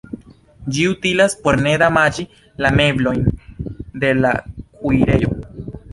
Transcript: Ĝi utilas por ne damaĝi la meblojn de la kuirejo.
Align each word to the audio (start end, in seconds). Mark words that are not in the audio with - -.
Ĝi 0.77 0.85
utilas 0.91 1.35
por 1.43 1.57
ne 1.67 1.73
damaĝi 1.83 2.25
la 2.67 2.71
meblojn 2.79 3.23
de 4.05 4.11
la 4.25 4.33
kuirejo. 4.81 5.37